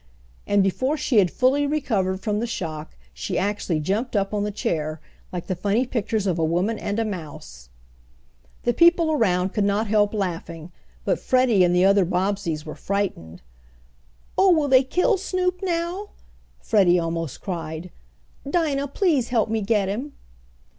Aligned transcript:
and 0.47 0.63
before 0.63 0.97
she 0.97 1.19
had 1.19 1.29
fully 1.29 1.67
recovered 1.67 2.19
from 2.21 2.39
the 2.39 2.47
shock 2.47 2.97
she 3.13 3.37
actually 3.37 3.79
jumped 3.79 4.15
up 4.15 4.33
on 4.33 4.43
the 4.43 4.49
chair, 4.49 4.99
like 5.31 5.45
the 5.45 5.55
funny 5.55 5.85
pictures 5.85 6.25
of 6.25 6.39
a 6.39 6.43
woman 6.43 6.79
and 6.79 6.97
a 6.97 7.05
mouse. 7.05 7.69
The 8.63 8.73
people 8.73 9.11
around 9.11 9.49
could 9.49 9.63
not 9.63 9.85
help 9.85 10.15
laughing, 10.15 10.71
but 11.05 11.19
Freddie 11.19 11.63
and 11.63 11.75
the 11.75 11.85
other 11.85 12.03
Bobbseys 12.03 12.65
were 12.65 12.73
frightened. 12.73 13.43
"Oh, 14.39 14.49
will 14.51 14.67
they 14.67 14.81
kill 14.83 15.17
Snoop 15.19 15.59
now?" 15.61 16.07
Freddie 16.59 16.97
almost 16.97 17.39
cried. 17.41 17.91
"Dinah, 18.49 18.87
please 18.87 19.27
help 19.29 19.49
me 19.51 19.61
get 19.61 19.87
him!" 19.87 20.13